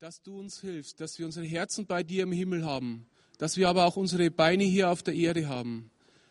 [0.00, 3.04] dass du uns hilfst, dass wir unsere Herzen bei dir im Himmel haben,
[3.36, 5.90] dass wir aber auch unsere Beine hier auf der Erde haben.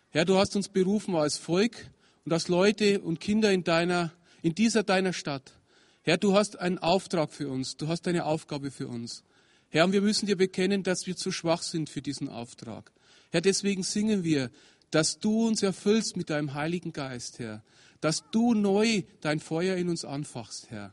[0.09, 1.91] Herr, du hast uns berufen als Volk
[2.25, 4.11] und als Leute und Kinder in deiner,
[4.41, 5.53] in dieser deiner Stadt.
[6.01, 9.23] Herr, du hast einen Auftrag für uns, du hast eine Aufgabe für uns.
[9.69, 12.91] Herr, und wir müssen dir bekennen, dass wir zu schwach sind für diesen Auftrag.
[13.29, 14.49] Herr, deswegen singen wir,
[14.89, 17.63] dass du uns erfüllst mit deinem Heiligen Geist, Herr,
[18.01, 20.91] dass du neu dein Feuer in uns anfachst, Herr.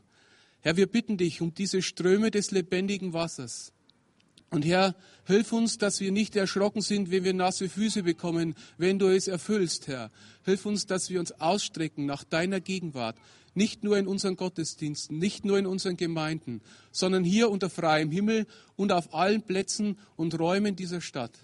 [0.67, 3.71] Herr, wir bitten dich um diese Ströme des lebendigen Wassers.
[4.49, 8.99] Und Herr, hilf uns, dass wir nicht erschrocken sind, wenn wir nasse Füße bekommen, wenn
[8.99, 10.11] du es erfüllst, Herr.
[10.43, 13.15] Hilf uns, dass wir uns ausstrecken nach deiner Gegenwart,
[13.53, 16.59] nicht nur in unseren Gottesdiensten, nicht nur in unseren Gemeinden,
[16.91, 21.39] sondern hier unter freiem Himmel und auf allen Plätzen und Räumen dieser Stadt.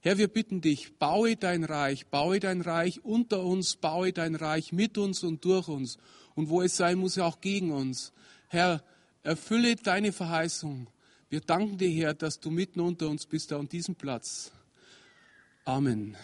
[0.00, 4.72] Herr, wir bitten dich, baue dein Reich, baue dein Reich unter uns, baue dein Reich
[4.72, 5.96] mit uns und durch uns.
[6.34, 8.12] Und wo es sein muss, auch gegen uns.
[8.48, 8.82] Herr,
[9.22, 10.88] erfülle deine Verheißung
[11.28, 14.52] wir danken dir, Herr, dass du mitten unter uns bist, da an diesem Platz.
[15.64, 16.16] Amen.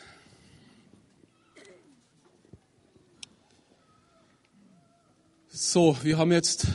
[5.49, 6.69] So, wir haben jetzt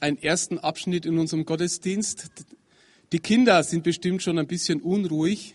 [0.00, 2.32] einen ersten Abschnitt in unserem Gottesdienst.
[3.12, 5.54] Die Kinder sind bestimmt schon ein bisschen unruhig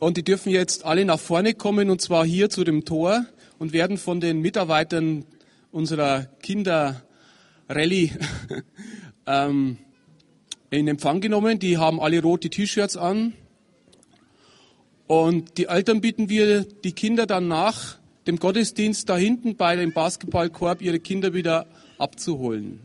[0.00, 3.26] und die dürfen jetzt alle nach vorne kommen und zwar hier zu dem Tor
[3.58, 5.26] und werden von den Mitarbeitern
[5.70, 6.30] unserer
[7.68, 8.10] Kinderrallye
[9.26, 9.78] ähm,
[10.70, 11.58] in Empfang genommen.
[11.58, 13.34] Die haben alle rote T-Shirts an.
[15.06, 19.92] Und die Eltern bitten wir, die Kinder dann nach dem Gottesdienst da hinten bei dem
[19.92, 21.66] Basketballkorb ihre Kinder wieder
[21.98, 22.80] abzuholen.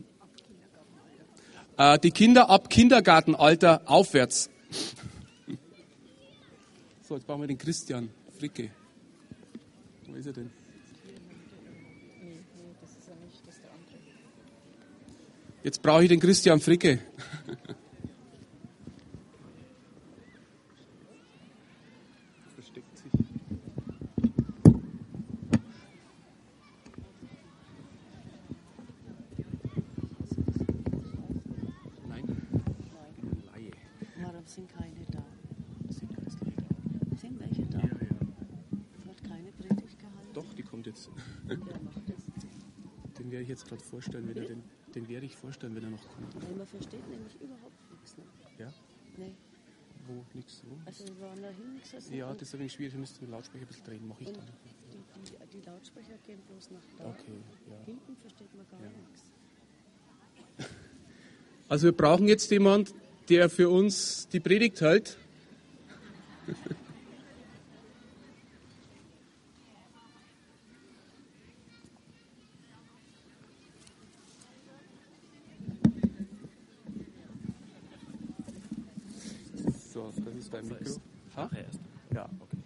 [1.78, 4.50] Äh, die Kinder ab Kindergartenalter aufwärts.
[7.02, 8.70] So, jetzt brauchen wir den Christian Fricke.
[10.06, 10.59] Wo ist er denn?
[15.62, 17.00] Jetzt brauche ich den Christian Fricke.
[43.50, 43.68] jetzt.
[43.68, 44.62] Gerade vorstellen, wenn er den,
[44.94, 46.34] den werde ich vorstellen, wenn er noch kommt.
[46.42, 48.16] Weil man versteht nämlich überhaupt nichts.
[48.16, 48.24] Ne?
[48.58, 48.72] Ja?
[49.16, 49.34] Nee.
[50.06, 50.62] Wo nichts?
[50.64, 50.76] Wo?
[50.84, 51.94] Also waren da nichts.
[51.94, 54.22] Also ja, das ist ein wenig schwierig, wir müssen den Lautsprecher ein bisschen drehen, mache
[54.22, 54.42] ich dann.
[54.44, 57.10] Die, die, die, Lautsprecher gehen bloß nach da.
[57.10, 57.32] Okay,
[57.68, 57.84] ja.
[57.86, 58.88] Hinten versteht man gar ja.
[58.88, 59.24] nichts.
[61.68, 62.92] Also wir brauchen jetzt jemand,
[63.28, 65.16] der für uns die Predigt hält.
[80.50, 81.00] dein Mikro?
[81.36, 81.80] Nachher erst.
[82.14, 82.56] Ja, okay.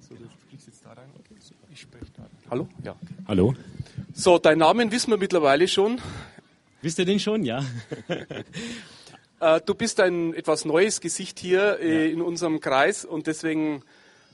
[0.00, 1.10] So, du sprichst jetzt da rein.
[1.18, 1.66] Okay, super.
[1.70, 2.26] Ich spreche da.
[2.50, 2.68] Hallo?
[2.82, 2.96] Ja.
[3.26, 3.54] Hallo.
[4.20, 6.00] So, deinen Namen wissen wir mittlerweile schon.
[6.82, 7.44] Wisst ihr den schon?
[7.44, 7.64] Ja.
[9.40, 12.12] Äh, du bist ein etwas neues Gesicht hier äh, ja.
[12.12, 13.84] in unserem Kreis und deswegen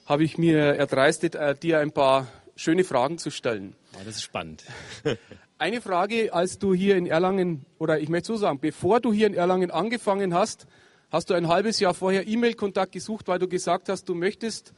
[0.06, 3.77] habe ich mir erdreistet, äh, dir ein paar schöne Fragen zu stellen.
[3.93, 4.65] Oh, das ist spannend.
[5.59, 9.27] Eine Frage, als du hier in Erlangen, oder ich möchte so sagen, bevor du hier
[9.27, 10.66] in Erlangen angefangen hast,
[11.11, 14.72] hast du ein halbes Jahr vorher E-Mail-Kontakt gesucht, weil du gesagt hast, du möchtest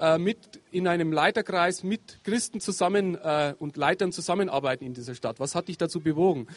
[0.00, 5.38] äh, mit in einem Leiterkreis mit Christen zusammen äh, und Leitern zusammenarbeiten in dieser Stadt.
[5.40, 6.48] Was hat dich dazu bewogen?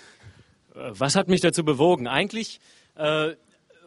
[0.73, 2.07] Äh, was hat mich dazu bewogen?
[2.07, 2.59] Eigentlich
[2.95, 3.33] äh,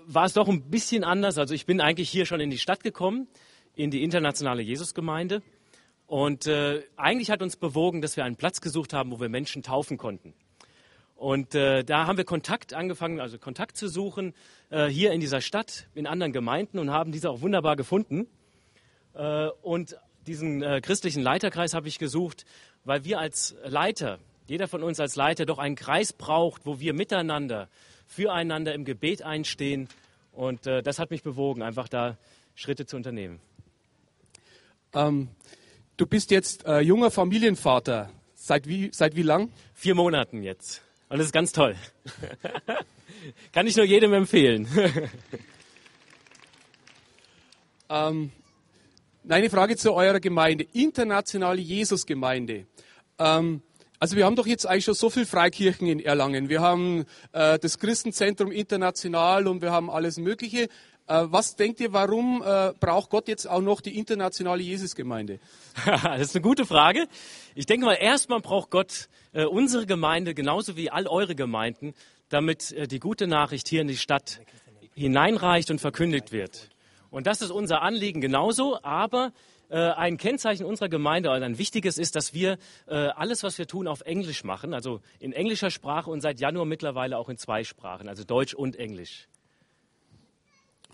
[0.06, 1.38] war es doch ein bisschen anders.
[1.38, 3.28] Also ich bin eigentlich hier schon in die Stadt gekommen,
[3.74, 5.42] in die internationale Jesusgemeinde.
[6.06, 9.62] Und äh, eigentlich hat uns bewogen, dass wir einen Platz gesucht haben, wo wir Menschen
[9.62, 10.34] taufen konnten.
[11.16, 14.34] Und äh, da haben wir Kontakt angefangen, also Kontakt zu suchen
[14.68, 18.26] äh, hier in dieser Stadt, in anderen Gemeinden und haben diese auch wunderbar gefunden.
[19.16, 19.96] Äh, und
[20.26, 22.44] diesen äh, christlichen Leiterkreis habe ich gesucht,
[22.84, 26.92] weil wir als Leiter, jeder von uns als Leiter doch einen Kreis braucht, wo wir
[26.94, 27.68] miteinander,
[28.06, 29.88] füreinander im Gebet einstehen.
[30.32, 32.16] Und äh, das hat mich bewogen, einfach da
[32.54, 33.40] Schritte zu unternehmen.
[34.94, 35.28] Ähm,
[35.96, 38.10] du bist jetzt äh, junger Familienvater.
[38.34, 39.50] Seit wie, seit wie lang?
[39.74, 40.82] Vier Monaten jetzt.
[41.08, 41.74] Und das ist ganz toll.
[43.52, 44.68] Kann ich nur jedem empfehlen.
[47.88, 48.30] ähm,
[49.28, 52.66] eine Frage zu eurer Gemeinde, internationale Jesusgemeinde.
[53.18, 53.62] Ähm,
[53.98, 56.48] also wir haben doch jetzt eigentlich schon so viele Freikirchen in Erlangen.
[56.48, 60.64] Wir haben äh, das Christenzentrum international und wir haben alles Mögliche.
[61.08, 65.38] Äh, was denkt ihr, warum äh, braucht Gott jetzt auch noch die internationale Jesusgemeinde?
[65.86, 67.06] das ist eine gute Frage.
[67.54, 71.94] Ich denke mal, erstmal braucht Gott äh, unsere Gemeinde genauso wie all eure Gemeinden
[72.28, 74.40] damit äh, die gute Nachricht hier in die Stadt
[74.94, 76.70] hineinreicht und verkündigt wird.
[77.10, 79.32] Und das ist unser Anliegen genauso, aber
[79.68, 83.66] äh, ein Kennzeichen unserer Gemeinde, also ein wichtiges ist, dass wir äh, alles, was wir
[83.66, 87.64] tun, auf Englisch machen, also in englischer Sprache und seit Januar mittlerweile auch in zwei
[87.64, 89.28] Sprachen, also Deutsch und Englisch.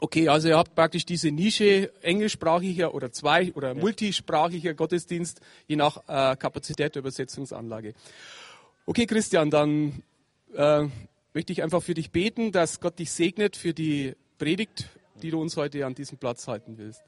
[0.01, 5.99] Okay, also ihr habt praktisch diese Nische englischsprachiger oder zwei oder multisprachiger Gottesdienst, je nach
[6.09, 7.95] äh, Kapazität der Übersetzungsanlage.
[8.85, 10.03] Okay, Christian, dann
[10.55, 10.89] äh,
[11.35, 14.89] möchte ich einfach für dich beten, dass Gott dich segnet für die Predigt,
[15.21, 17.03] die du uns heute an diesem Platz halten willst.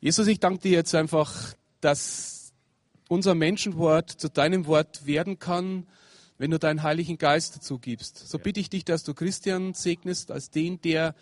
[0.00, 2.52] Jesus, ich danke dir jetzt einfach, dass
[3.08, 5.86] unser Menschenwort zu deinem Wort werden kann,
[6.38, 8.28] wenn du deinen Heiligen Geist dazu gibst.
[8.28, 11.14] So bitte ich dich, dass du Christian segnest als den, der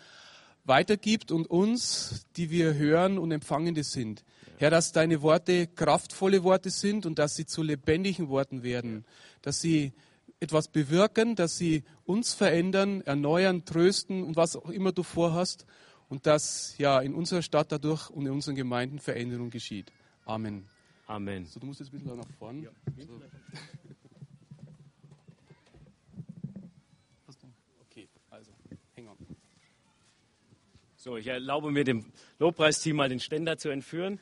[0.65, 4.23] weitergibt und uns, die wir hören und Empfangende sind.
[4.57, 9.05] Herr, dass deine Worte kraftvolle Worte sind und dass sie zu lebendigen Worten werden,
[9.41, 9.93] dass sie
[10.39, 15.65] etwas bewirken, dass sie uns verändern, erneuern, trösten und was auch immer du vorhast
[16.09, 19.91] und dass ja in unserer Stadt dadurch und in unseren Gemeinden Veränderung geschieht.
[20.25, 20.65] Amen.
[21.07, 21.45] Amen.
[21.45, 22.63] So, du musst jetzt ein bisschen nach vorne.
[22.63, 22.71] Ja.
[23.05, 23.21] So.
[27.89, 28.51] Okay, also,
[28.97, 29.17] hang on.
[30.95, 32.05] So, ich erlaube mir dem
[32.39, 34.19] Lobpreisteam mal den Ständer zu entführen.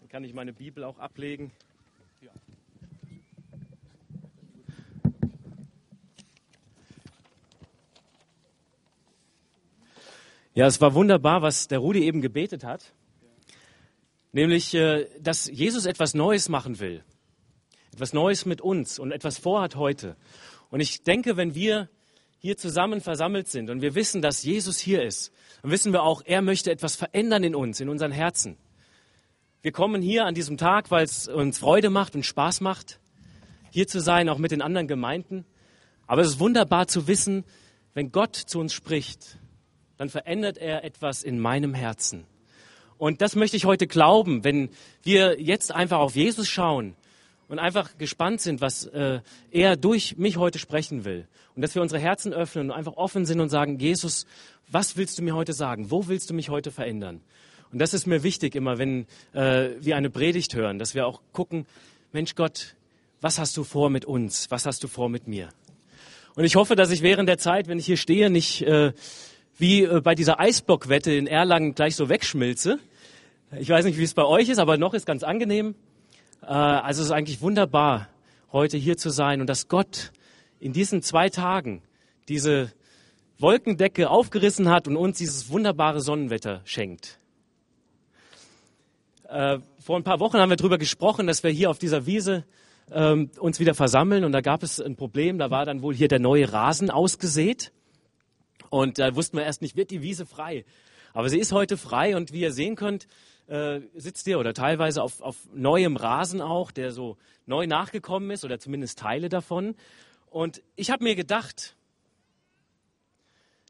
[0.00, 1.52] Dann kann ich meine Bibel auch ablegen.
[10.54, 12.92] Ja, es war wunderbar, was der Rudi eben gebetet hat.
[14.32, 17.02] Nämlich, äh, dass Jesus etwas Neues machen will.
[17.94, 20.14] Etwas Neues mit uns und etwas vorhat heute.
[20.70, 21.88] Und ich denke, wenn wir
[22.38, 25.32] hier zusammen versammelt sind und wir wissen, dass Jesus hier ist,
[25.62, 28.58] dann wissen wir auch, er möchte etwas verändern in uns, in unseren Herzen.
[29.62, 33.00] Wir kommen hier an diesem Tag, weil es uns Freude macht und Spaß macht,
[33.70, 35.46] hier zu sein, auch mit den anderen Gemeinden.
[36.06, 37.44] Aber es ist wunderbar zu wissen,
[37.94, 39.38] wenn Gott zu uns spricht,
[39.98, 42.24] dann verändert er etwas in meinem Herzen.
[42.98, 44.70] Und das möchte ich heute glauben, wenn
[45.02, 46.94] wir jetzt einfach auf Jesus schauen
[47.48, 51.26] und einfach gespannt sind, was äh, er durch mich heute sprechen will.
[51.54, 54.26] Und dass wir unsere Herzen öffnen und einfach offen sind und sagen, Jesus,
[54.70, 55.90] was willst du mir heute sagen?
[55.90, 57.20] Wo willst du mich heute verändern?
[57.72, 61.20] Und das ist mir wichtig immer, wenn äh, wir eine Predigt hören, dass wir auch
[61.32, 61.66] gucken,
[62.12, 62.76] Mensch Gott,
[63.20, 64.50] was hast du vor mit uns?
[64.50, 65.48] Was hast du vor mit mir?
[66.34, 68.92] Und ich hoffe, dass ich während der Zeit, wenn ich hier stehe, nicht äh,
[69.58, 72.78] wie äh, bei dieser Eisbockwette in Erlangen gleich so wegschmilze.
[73.58, 75.74] Ich weiß nicht, wie es bei euch ist, aber noch ist ganz angenehm.
[76.42, 78.08] Äh, also es ist eigentlich wunderbar,
[78.52, 80.12] heute hier zu sein und dass Gott
[80.60, 81.82] in diesen zwei Tagen
[82.28, 82.72] diese
[83.38, 87.18] Wolkendecke aufgerissen hat und uns dieses wunderbare Sonnenwetter schenkt.
[89.28, 92.44] Äh, vor ein paar Wochen haben wir darüber gesprochen, dass wir hier auf dieser Wiese
[92.90, 95.38] ähm, uns wieder versammeln und da gab es ein Problem.
[95.38, 97.72] Da war dann wohl hier der neue Rasen ausgesät
[98.72, 100.64] und da wussten wir erst nicht, wird die Wiese frei.
[101.12, 103.06] Aber sie ist heute frei und wie ihr sehen könnt,
[103.46, 108.46] äh, sitzt ihr oder teilweise auf, auf neuem Rasen auch, der so neu nachgekommen ist
[108.46, 109.74] oder zumindest Teile davon.
[110.30, 111.76] Und ich habe mir gedacht,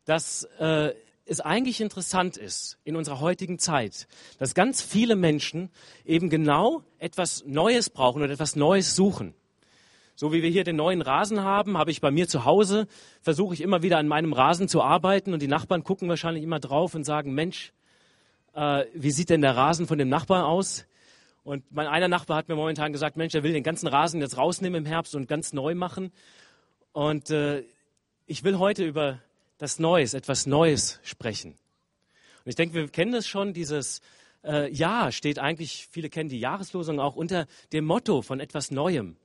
[0.04, 0.94] dass äh,
[1.24, 4.06] es eigentlich interessant ist in unserer heutigen Zeit,
[4.38, 5.70] dass ganz viele Menschen
[6.04, 9.34] eben genau etwas Neues brauchen oder etwas Neues suchen.
[10.22, 12.86] So wie wir hier den neuen Rasen haben, habe ich bei mir zu Hause,
[13.22, 16.60] versuche ich immer wieder an meinem Rasen zu arbeiten und die Nachbarn gucken wahrscheinlich immer
[16.60, 17.72] drauf und sagen, Mensch,
[18.54, 20.86] äh, wie sieht denn der Rasen von dem Nachbarn aus?
[21.42, 24.36] Und mein einer Nachbar hat mir momentan gesagt, Mensch, er will den ganzen Rasen jetzt
[24.36, 26.12] rausnehmen im Herbst und ganz neu machen.
[26.92, 27.64] Und äh,
[28.26, 29.18] ich will heute über
[29.58, 31.58] das Neues, etwas Neues sprechen.
[32.44, 34.00] Und ich denke, wir kennen das schon, dieses
[34.44, 39.16] äh, Ja steht eigentlich, viele kennen die Jahreslosung auch unter dem Motto von etwas Neuem.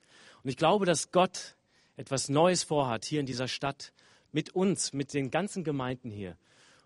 [0.47, 1.57] Und ich glaube, dass Gott
[1.97, 3.91] etwas Neues vorhat hier in dieser Stadt
[4.31, 6.37] mit uns, mit den ganzen Gemeinden hier.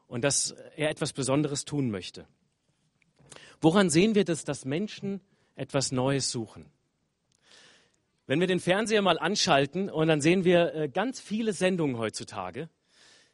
[0.08, 2.25] Und dass er etwas Besonderes tun möchte.
[3.62, 5.22] Woran sehen wir das, dass Menschen
[5.56, 6.72] etwas Neues suchen?
[8.25, 12.68] Wenn wir den Fernseher mal anschalten und dann sehen wir äh, ganz viele Sendungen heutzutage,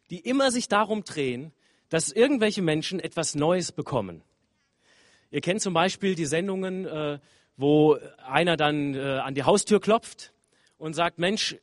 [0.09, 1.53] die immer sich darum drehen,
[1.87, 4.23] dass irgendwelche Menschen etwas Neues bekommen.
[5.31, 7.19] Ihr kennt zum Beispiel die Sendungen, äh,
[7.57, 10.31] wo einer dann äh, an die Haustür klopft
[10.77, 11.57] und sagt, Mensch,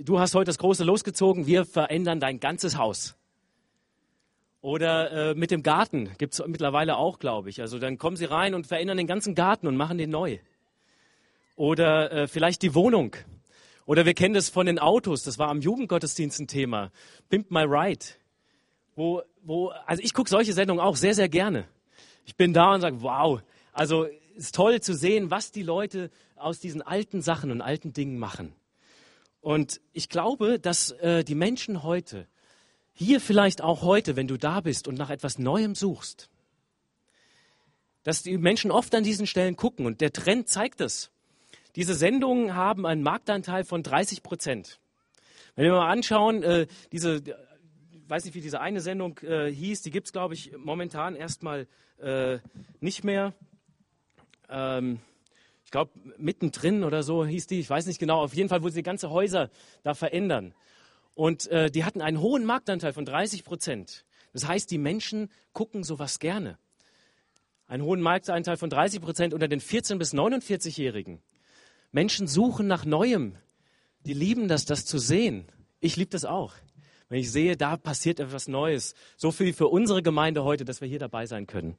[0.00, 3.16] du hast heute das große losgezogen, wir verändern dein ganzes Haus.
[4.60, 7.60] Oder äh, mit dem Garten gibt es mittlerweile auch, glaube ich.
[7.60, 10.38] Also dann kommen sie rein und verändern den ganzen Garten und machen den neu.
[11.56, 13.14] Oder äh, vielleicht die Wohnung.
[13.86, 16.90] Oder wir kennen das von den Autos, das war am Jugendgottesdienst ein Thema.
[17.30, 18.04] Pimp My Ride.
[18.94, 21.66] Wo, wo, also ich gucke solche Sendungen auch sehr, sehr gerne.
[22.26, 23.40] Ich bin da und sage, wow,
[23.72, 24.06] also
[24.38, 28.54] ist toll zu sehen, was die Leute aus diesen alten Sachen und alten Dingen machen.
[29.40, 32.26] Und ich glaube, dass äh, die Menschen heute,
[32.92, 36.28] hier vielleicht auch heute, wenn du da bist und nach etwas Neuem suchst,
[38.02, 41.10] dass die Menschen oft an diesen Stellen gucken und der Trend zeigt es.
[41.76, 44.80] Diese Sendungen haben einen Marktanteil von 30 Prozent.
[45.54, 49.82] Wenn wir mal anschauen, äh, diese, ich weiß nicht, wie diese eine Sendung äh, hieß,
[49.82, 51.66] die gibt es, glaube ich, momentan erstmal
[51.98, 52.38] äh,
[52.80, 53.34] nicht mehr.
[54.48, 55.00] Ähm,
[55.64, 58.22] ich glaube, mittendrin oder so hieß die, ich weiß nicht genau.
[58.22, 59.50] Auf jeden Fall, wo sie ganze Häuser
[59.82, 60.54] da verändern.
[61.14, 64.04] Und äh, die hatten einen hohen Marktanteil von 30 Prozent.
[64.32, 66.58] Das heißt, die Menschen gucken sowas gerne.
[67.66, 71.20] Einen hohen Marktanteil von 30 Prozent unter den 14- bis 49-Jährigen.
[71.92, 73.36] Menschen suchen nach Neuem.
[74.06, 75.46] Die lieben das, das zu sehen.
[75.80, 76.54] Ich liebe das auch.
[77.08, 78.94] Wenn ich sehe, da passiert etwas Neues.
[79.16, 81.76] So viel für unsere Gemeinde heute, dass wir hier dabei sein können.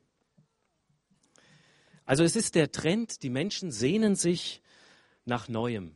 [2.09, 4.63] Also es ist der Trend, die Menschen sehnen sich
[5.25, 5.95] nach Neuem.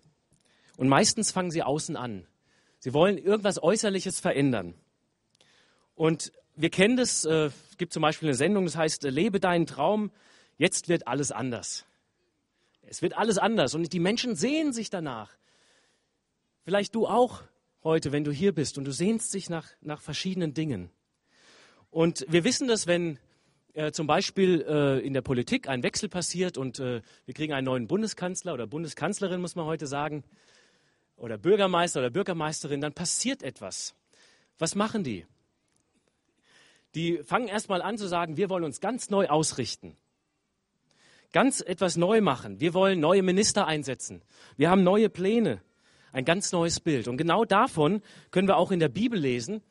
[0.77, 2.27] Und meistens fangen sie außen an.
[2.77, 4.75] Sie wollen irgendwas Äußerliches verändern.
[5.95, 9.39] Und wir kennen das, äh, es gibt zum Beispiel eine Sendung, das heißt, äh, lebe
[9.39, 10.11] deinen Traum,
[10.59, 11.83] jetzt wird alles anders.
[12.83, 15.31] Es wird alles anders und die Menschen sehen sich danach.
[16.63, 17.41] Vielleicht du auch
[17.83, 20.91] heute, wenn du hier bist und du sehnst dich nach, nach verschiedenen Dingen.
[21.89, 23.17] Und wir wissen das, wenn
[23.73, 27.65] äh, zum Beispiel äh, in der Politik ein Wechsel passiert und äh, wir kriegen einen
[27.65, 30.23] neuen Bundeskanzler oder Bundeskanzlerin, muss man heute sagen,
[31.17, 33.95] oder Bürgermeister oder Bürgermeisterin, dann passiert etwas.
[34.59, 35.25] Was machen die?
[36.95, 39.97] Die fangen erstmal an zu sagen, wir wollen uns ganz neu ausrichten.
[41.31, 42.59] Ganz etwas neu machen.
[42.59, 44.21] Wir wollen neue Minister einsetzen.
[44.55, 45.61] Wir haben neue Pläne.
[46.11, 47.07] Ein ganz neues Bild.
[47.07, 49.63] Und genau davon können wir auch in der Bibel lesen,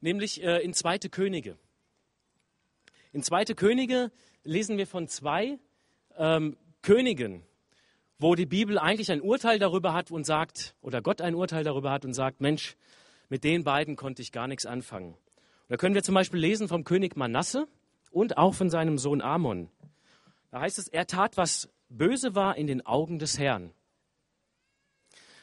[0.00, 1.58] nämlich äh, in Zweite Könige.
[3.16, 4.12] In Zweite Könige
[4.44, 5.58] lesen wir von zwei
[6.18, 7.44] ähm, Königen,
[8.18, 11.90] wo die Bibel eigentlich ein Urteil darüber hat und sagt, oder Gott ein Urteil darüber
[11.90, 12.76] hat und sagt, Mensch,
[13.30, 15.14] mit den beiden konnte ich gar nichts anfangen.
[15.14, 17.66] Und da können wir zum Beispiel lesen vom König Manasse
[18.10, 19.70] und auch von seinem Sohn Amon.
[20.50, 23.72] Da heißt es, er tat, was böse war in den Augen des Herrn.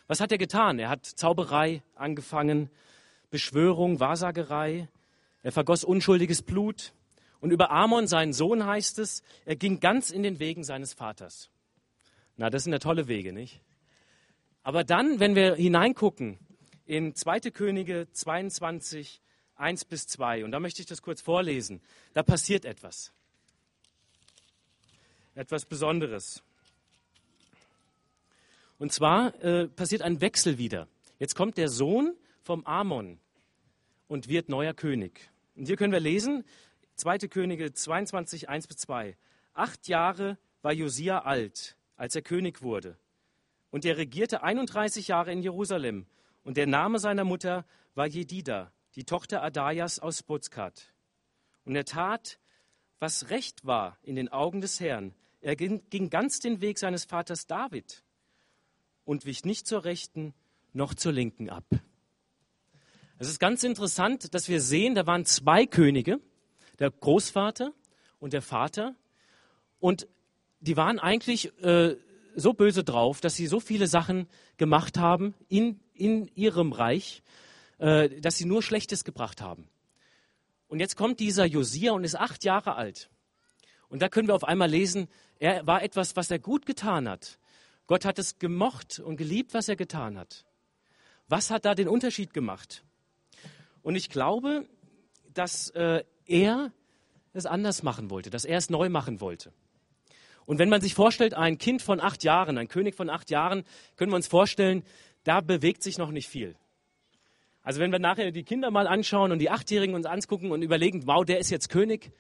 [0.06, 0.78] Was hat er getan?
[0.78, 2.70] Er hat Zauberei angefangen,
[3.32, 4.90] Beschwörung, Wahrsagerei.
[5.42, 6.94] Er vergoss unschuldiges Blut.
[7.44, 11.50] Und über Amon, seinen Sohn, heißt es, er ging ganz in den Wegen seines Vaters.
[12.38, 13.60] Na, das sind ja tolle Wege, nicht?
[14.64, 16.40] Aber dann, wenn wir hineingucken
[16.86, 17.52] in 2.
[17.52, 19.22] Könige 22,
[19.58, 21.82] 1 bis 2, und da möchte ich das kurz vorlesen,
[22.14, 23.12] da passiert etwas.
[25.36, 26.42] Etwas Besonderes.
[28.80, 30.88] Und zwar äh, passiert ein Wechsel wieder.
[31.20, 33.20] Jetzt kommt der Sohn vom Amon
[34.08, 35.30] und wird neuer König.
[35.58, 36.46] Und hier können wir lesen,
[36.96, 37.20] 2.
[37.30, 39.18] Könige 22, 1 bis 2.
[39.54, 42.98] Acht Jahre war Josia alt, als er König wurde.
[43.70, 46.06] Und er regierte 31 Jahre in Jerusalem.
[46.44, 50.94] Und der Name seiner Mutter war Jedida, die Tochter Adajas aus Bozkat.
[51.66, 52.40] Und er tat,
[53.00, 55.14] was recht war in den Augen des Herrn.
[55.42, 58.04] Er ging, ging ganz den Weg seines Vaters David
[59.06, 60.34] und wich nicht zur Rechten
[60.72, 61.66] noch zur Linken ab.
[63.18, 66.20] Es ist ganz interessant, dass wir sehen, da waren zwei Könige,
[66.84, 67.72] der Großvater
[68.20, 68.94] und der Vater.
[69.80, 70.08] Und
[70.60, 71.96] die waren eigentlich äh,
[72.36, 77.24] so böse drauf, dass sie so viele Sachen gemacht haben in, in ihrem Reich,
[77.78, 79.70] äh, dass sie nur Schlechtes gebracht haben.
[80.68, 83.10] Und jetzt kommt dieser Josia und ist acht Jahre alt.
[83.88, 85.08] Und da können wir auf einmal lesen,
[85.40, 87.40] er war etwas, was er gut getan hat.
[87.88, 90.46] Gott hat es gemocht und geliebt, was er getan hat.
[91.30, 92.84] Was hat da den Unterschied gemacht?
[93.84, 94.68] Und ich glaube,
[95.34, 96.72] dass äh, er
[97.34, 99.52] es anders machen wollte, dass er es neu machen wollte.
[100.46, 103.64] Und wenn man sich vorstellt, ein Kind von acht Jahren, ein König von acht Jahren,
[103.96, 104.84] können wir uns vorstellen,
[105.24, 106.56] da bewegt sich noch nicht viel.
[107.64, 111.08] Also wenn wir nachher die Kinder mal anschauen und die Achtjährigen uns angucken und überlegen,
[111.08, 112.12] wow, der ist jetzt König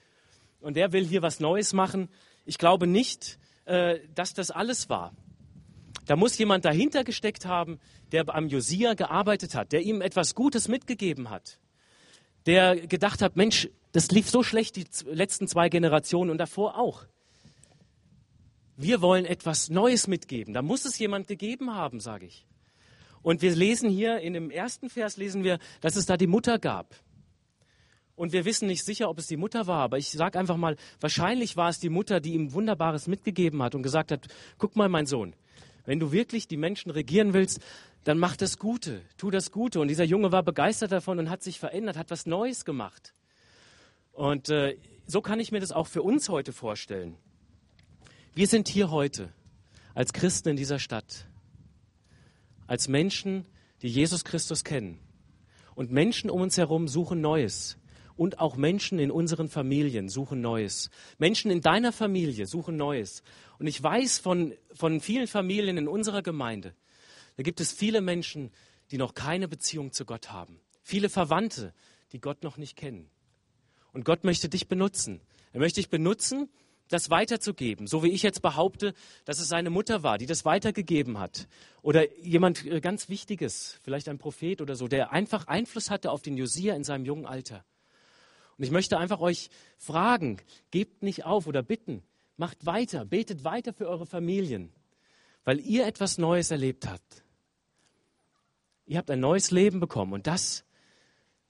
[0.62, 2.10] und der will hier was Neues machen,
[2.46, 5.14] ich glaube nicht, äh, dass das alles war.
[6.06, 7.80] Da muss jemand dahinter gesteckt haben,
[8.12, 11.60] der am Josia gearbeitet hat, der ihm etwas Gutes mitgegeben hat,
[12.46, 17.06] der gedacht hat, Mensch, das lief so schlecht die letzten zwei Generationen und davor auch.
[18.76, 20.54] Wir wollen etwas Neues mitgeben.
[20.54, 22.46] Da muss es jemand gegeben haben, sage ich.
[23.22, 26.60] Und wir lesen hier in dem ersten Vers lesen wir, dass es da die Mutter
[26.60, 26.96] gab.
[28.16, 30.76] Und wir wissen nicht sicher, ob es die Mutter war, aber ich sage einfach mal,
[31.00, 34.90] wahrscheinlich war es die Mutter, die ihm Wunderbares mitgegeben hat und gesagt hat, guck mal,
[34.90, 35.36] mein Sohn,
[35.86, 37.60] wenn du wirklich die Menschen regieren willst,
[38.04, 39.80] dann mach das Gute, tu das Gute.
[39.80, 43.14] Und dieser Junge war begeistert davon und hat sich verändert, hat was Neues gemacht.
[44.12, 47.18] Und äh, so kann ich mir das auch für uns heute vorstellen.
[48.36, 49.32] Wir sind hier heute
[49.94, 51.28] als Christen in dieser Stadt,
[52.68, 53.46] als Menschen,
[53.82, 55.00] die Jesus Christus kennen.
[55.76, 57.78] Und Menschen um uns herum suchen Neues.
[58.16, 60.92] Und auch Menschen in unseren Familien suchen Neues.
[61.18, 63.24] Menschen in deiner Familie suchen Neues.
[63.58, 66.76] Und ich weiß von, von vielen Familien in unserer Gemeinde,
[67.36, 68.52] da gibt es viele Menschen,
[68.92, 70.60] die noch keine Beziehung zu Gott haben.
[70.82, 71.74] Viele Verwandte,
[72.12, 73.10] die Gott noch nicht kennen.
[73.92, 75.22] Und Gott möchte dich benutzen.
[75.52, 76.50] Er möchte dich benutzen,
[76.90, 77.88] das weiterzugeben.
[77.88, 78.94] So wie ich jetzt behaupte,
[79.26, 81.48] dass es seine Mutter war, die das weitergegeben hat.
[81.82, 86.22] Oder jemand äh, ganz Wichtiges, vielleicht ein Prophet oder so, der einfach Einfluss hatte auf
[86.22, 87.66] den Josia in seinem jungen Alter.
[88.58, 90.38] Und ich möchte einfach euch fragen,
[90.72, 92.04] gebt nicht auf oder bitten,
[92.38, 94.72] macht weiter, betet weiter für eure Familien,
[95.44, 97.23] weil ihr etwas Neues erlebt habt.
[98.86, 100.66] Ihr habt ein neues Leben bekommen und das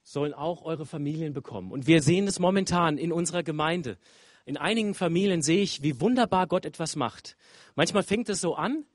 [0.04, 1.72] sollen auch eure Familien bekommen.
[1.72, 3.98] Und wir sehen es momentan in unserer Gemeinde.
[4.46, 7.38] In einigen Familien sehe ich, wie wunderbar Gott etwas macht.
[7.76, 8.86] Manchmal fängt es so an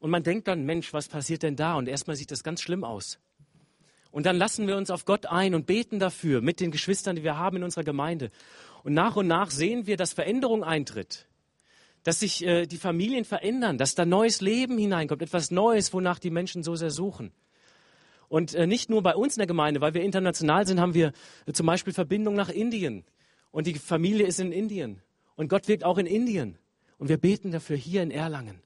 [0.00, 1.76] und man denkt dann, Mensch, was passiert denn da?
[1.76, 3.20] Und erstmal sieht das ganz schlimm aus.
[4.10, 7.22] Und dann lassen wir uns auf Gott ein und beten dafür mit den Geschwistern, die
[7.22, 8.30] wir haben in unserer Gemeinde.
[8.82, 11.28] Und nach und nach sehen wir, dass Veränderung eintritt,
[12.02, 16.30] dass sich äh, die Familien verändern, dass da neues Leben hineinkommt, etwas Neues, wonach die
[16.30, 17.32] Menschen so sehr suchen.
[18.32, 21.12] Und äh, nicht nur bei uns in der Gemeinde, weil wir international sind, haben wir
[21.44, 23.04] äh, zum Beispiel Verbindung nach Indien.
[23.50, 25.02] Und die Familie ist in Indien.
[25.36, 26.56] Und Gott wirkt auch in Indien.
[26.96, 28.62] Und wir beten dafür hier in Erlangen.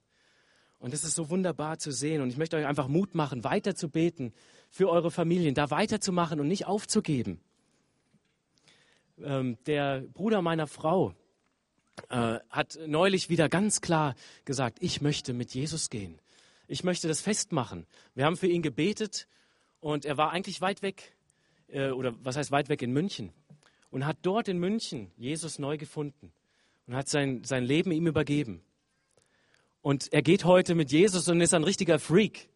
[0.79, 2.23] Und es ist so wunderbar zu sehen.
[2.23, 4.33] Und ich möchte euch einfach Mut machen, weiter zu beten
[4.71, 7.41] für eure Familien, da weiterzumachen und nicht aufzugeben.
[9.21, 11.13] Ähm, der Bruder meiner Frau
[12.09, 16.21] äh, hat neulich wieder ganz klar gesagt, ich möchte mit Jesus gehen.
[16.69, 17.85] Ich möchte das festmachen.
[18.15, 19.27] Wir haben für ihn gebetet
[19.81, 21.15] und er war eigentlich weit weg,
[21.69, 23.33] äh, oder was heißt weit weg in München
[23.91, 26.33] und hat dort in München Jesus neu gefunden
[26.87, 28.63] und hat sein, sein Leben ihm übergeben.
[29.83, 32.49] Und er geht heute mit Jesus und ist ein richtiger Freak.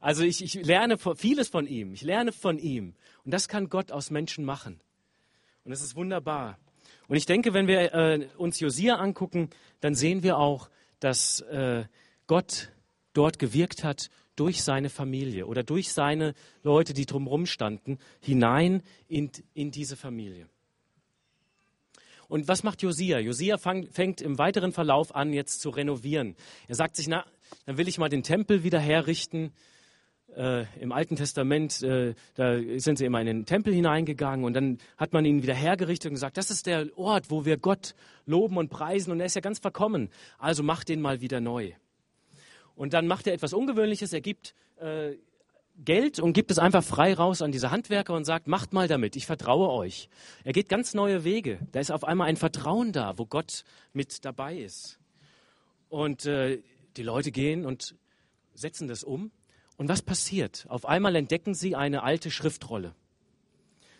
[0.00, 1.92] Also ich, ich lerne vieles von ihm.
[1.92, 2.94] Ich lerne von ihm.
[3.24, 4.80] Und das kann Gott aus Menschen machen.
[5.64, 6.58] Und das ist wunderbar.
[7.08, 11.84] Und ich denke, wenn wir äh, uns Josia angucken, dann sehen wir auch, dass äh,
[12.26, 12.70] Gott
[13.12, 19.30] dort gewirkt hat durch seine Familie oder durch seine Leute, die drumherum standen, hinein in,
[19.54, 20.48] in diese Familie.
[22.28, 23.18] Und was macht Josia?
[23.18, 26.34] Josia fang, fängt im weiteren Verlauf an, jetzt zu renovieren.
[26.66, 27.24] Er sagt sich, na,
[27.64, 29.52] dann will ich mal den Tempel wieder herrichten.
[30.34, 34.78] Äh, Im Alten Testament, äh, da sind sie immer in den Tempel hineingegangen und dann
[34.96, 37.94] hat man ihn wieder hergerichtet und gesagt, das ist der Ort, wo wir Gott
[38.26, 40.10] loben und preisen und er ist ja ganz verkommen.
[40.38, 41.72] Also mach den mal wieder neu.
[42.76, 44.12] Und dann macht er etwas Ungewöhnliches.
[44.12, 45.16] Er gibt äh,
[45.84, 49.16] Geld und gibt es einfach frei raus an diese Handwerker und sagt, macht mal damit,
[49.16, 50.08] ich vertraue euch.
[50.44, 51.58] Er geht ganz neue Wege.
[51.72, 54.98] Da ist auf einmal ein Vertrauen da, wo Gott mit dabei ist.
[55.88, 56.62] Und äh,
[56.96, 57.94] die Leute gehen und
[58.54, 59.30] setzen das um.
[59.76, 60.64] Und was passiert?
[60.68, 62.94] Auf einmal entdecken sie eine alte Schriftrolle.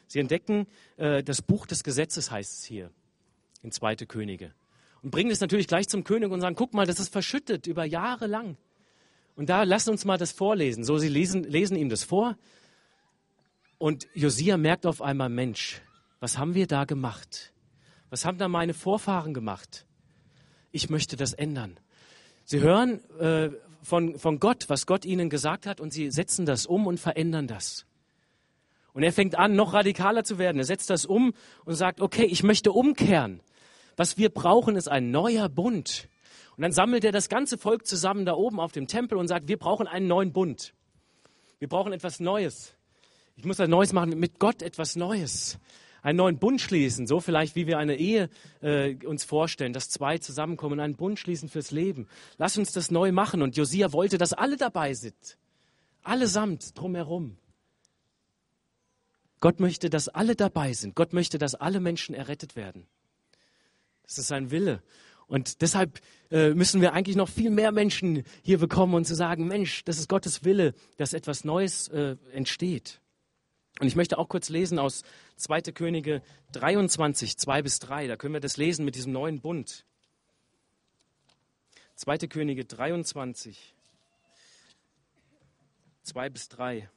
[0.07, 2.91] Sie entdecken äh, das Buch des Gesetzes, heißt es hier,
[3.63, 4.55] in Zweite Könige.
[5.03, 7.85] Und bringen es natürlich gleich zum König und sagen, guck mal, das ist verschüttet über
[7.85, 8.57] Jahre lang.
[9.37, 10.83] Und da lass uns mal das vorlesen.
[10.83, 12.37] So, sie lesen, lesen ihm das vor.
[13.79, 15.83] Und Josia merkt auf einmal, Mensch,
[16.19, 17.53] was haben wir da gemacht?
[18.09, 19.87] Was haben da meine Vorfahren gemacht?
[20.73, 21.79] Ich möchte das ändern.
[22.45, 23.51] Sie hören äh,
[23.83, 27.47] von, von Gott, was Gott ihnen gesagt hat, und sie setzen das um und verändern
[27.47, 27.85] das.
[28.95, 30.59] Und er fängt an, noch radikaler zu werden.
[30.59, 31.35] Er setzt das um
[31.67, 33.41] und sagt, okay, ich möchte umkehren.
[33.97, 36.09] Was wir brauchen, ist ein neuer Bund.
[36.57, 39.49] Und dann sammelt er das ganze Volk zusammen da oben auf dem Tempel und sagt,
[39.49, 40.73] wir brauchen einen neuen Bund.
[41.59, 42.75] Wir brauchen etwas Neues.
[43.37, 45.59] Ich muss ein Neues machen, mit Gott etwas Neues.
[46.03, 48.31] Einen neuen Bund schließen, so vielleicht wie wir eine Ehe
[48.63, 52.09] äh, uns vorstellen, dass zwei zusammenkommen, einen Bund schließen fürs Leben.
[52.39, 53.43] Lass uns das neu machen.
[53.43, 55.37] Und Josia wollte, dass alle dabei sind.
[56.03, 57.37] Allesamt drumherum.
[59.41, 60.95] Gott möchte, dass alle dabei sind.
[60.95, 62.87] Gott möchte, dass alle Menschen errettet werden.
[64.05, 64.83] Das ist sein Wille.
[65.29, 69.47] Und deshalb äh, müssen wir eigentlich noch viel mehr Menschen hier bekommen und zu sagen,
[69.49, 73.01] Mensch, das ist Gottes Wille, dass etwas Neues äh, entsteht.
[73.81, 75.03] Und ich möchte auch kurz lesen aus
[75.37, 75.63] 2.
[75.73, 78.07] Könige 23, 2 bis 3.
[78.07, 79.85] Da können wir das lesen mit diesem neuen Bund.
[81.97, 82.19] 2.
[82.29, 83.75] Könige 23,
[86.03, 86.89] 2 bis 3.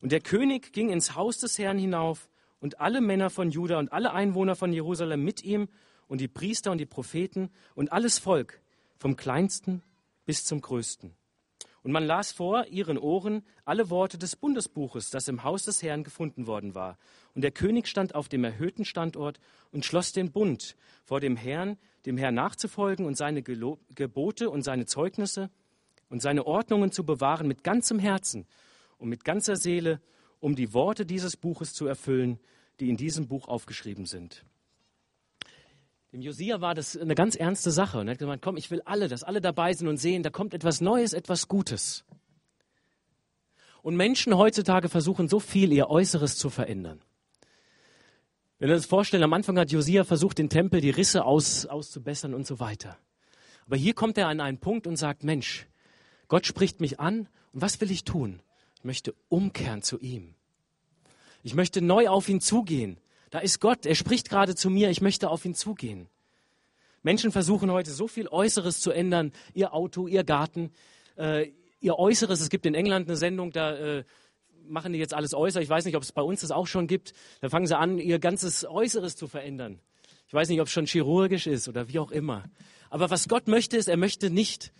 [0.00, 2.28] Und der König ging ins Haus des Herrn hinauf
[2.60, 5.68] und alle Männer von Juda und alle Einwohner von Jerusalem mit ihm
[6.08, 8.60] und die Priester und die Propheten und alles Volk,
[8.96, 9.82] vom kleinsten
[10.24, 11.14] bis zum größten.
[11.82, 16.02] Und man las vor ihren Ohren alle Worte des Bundesbuches, das im Haus des Herrn
[16.02, 16.96] gefunden worden war.
[17.34, 19.38] Und der König stand auf dem erhöhten Standort
[19.70, 24.86] und schloss den Bund vor dem Herrn, dem Herrn nachzufolgen und seine Gebote und seine
[24.86, 25.50] Zeugnisse
[26.08, 28.46] und seine Ordnungen zu bewahren mit ganzem Herzen
[28.96, 30.00] und mit ganzer Seele,
[30.40, 32.40] um die Worte dieses Buches zu erfüllen,
[32.80, 34.44] die in diesem Buch aufgeschrieben sind.
[36.14, 37.98] Dem Josia war das eine ganz ernste Sache.
[37.98, 40.30] Und er hat gesagt, komm, ich will alle, dass alle dabei sind und sehen, da
[40.30, 42.04] kommt etwas Neues, etwas Gutes.
[43.82, 47.00] Und Menschen heutzutage versuchen so viel, ihr Äußeres zu verändern.
[48.60, 52.32] Wenn wir uns vorstellen, am Anfang hat Josia versucht, den Tempel, die Risse aus, auszubessern
[52.32, 52.96] und so weiter.
[53.66, 55.66] Aber hier kommt er an einen Punkt und sagt, Mensch,
[56.28, 58.40] Gott spricht mich an und was will ich tun?
[58.76, 60.36] Ich möchte umkehren zu ihm.
[61.42, 62.98] Ich möchte neu auf ihn zugehen.
[63.34, 66.06] Da ist Gott, er spricht gerade zu mir, ich möchte auf ihn zugehen.
[67.02, 70.70] Menschen versuchen heute so viel Äußeres zu ändern, ihr Auto, ihr Garten,
[71.16, 72.40] äh, ihr Äußeres.
[72.40, 74.04] Es gibt in England eine Sendung, da äh,
[74.68, 75.60] machen die jetzt alles äußer.
[75.60, 77.12] Ich weiß nicht, ob es bei uns das auch schon gibt.
[77.40, 79.80] Da fangen sie an, ihr ganzes Äußeres zu verändern.
[80.28, 82.44] Ich weiß nicht, ob es schon chirurgisch ist oder wie auch immer.
[82.88, 84.72] Aber was Gott möchte, ist, er möchte nicht,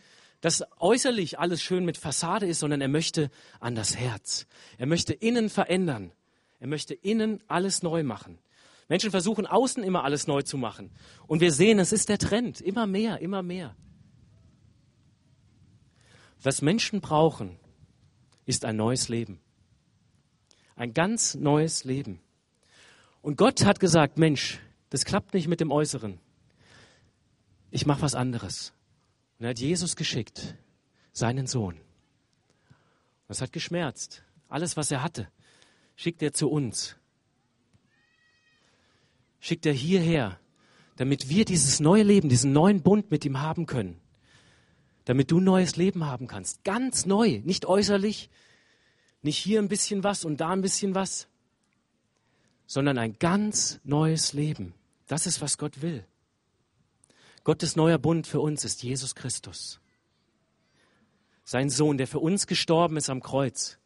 [0.43, 4.47] dass äußerlich alles schön mit Fassade ist, sondern er möchte an das Herz.
[4.79, 6.13] Er möchte innen verändern.
[6.65, 8.39] Er möchte innen alles neu machen.
[8.89, 10.91] Menschen versuchen außen immer alles neu zu machen.
[11.27, 12.63] Und wir sehen, es ist der Trend.
[12.63, 13.77] Immer mehr, immer mehr.
[16.43, 17.59] Was Menschen brauchen,
[18.47, 19.41] ist ein neues Leben.
[20.75, 22.19] Ein ganz neues Leben.
[23.21, 26.19] Und Gott hat gesagt, Mensch, das klappt nicht mit dem Äußeren.
[27.71, 28.73] Ich mache was anderes.
[29.39, 30.55] Und er hat Jesus geschickt,
[31.13, 31.79] seinen Sohn.
[33.29, 34.25] Das hat geschmerzt.
[34.49, 35.29] Alles, was er hatte,
[35.97, 36.97] schickt er zu uns
[39.45, 40.41] schickt er hierher,
[40.97, 44.01] damit wir dieses neue Leben, diesen neuen Bund mit ihm haben können.
[45.05, 46.65] Damit du neues Leben haben kannst.
[46.65, 48.31] Ganz neu, nicht äußerlich,
[49.21, 51.29] nicht hier ein bisschen was und da ein bisschen was,
[52.67, 54.73] sondern ein ganz neues Leben.
[55.09, 56.07] Das ist, was Gott will.
[57.43, 59.79] Gottes neuer Bund für uns ist Jesus Christus.
[61.45, 63.77] Sein Sohn, der für uns gestorben ist am Kreuz.